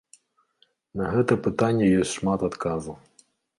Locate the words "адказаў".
2.51-3.01